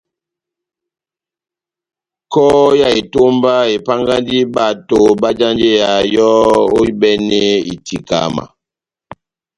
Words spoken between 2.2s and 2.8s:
Kɔhɔ